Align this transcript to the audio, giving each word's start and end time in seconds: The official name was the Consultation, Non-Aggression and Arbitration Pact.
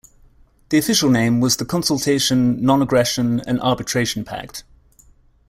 The 0.69 0.79
official 0.79 1.11
name 1.11 1.41
was 1.41 1.57
the 1.57 1.63
Consultation, 1.63 2.59
Non-Aggression 2.59 3.39
and 3.41 3.61
Arbitration 3.61 4.25
Pact. 4.25 4.63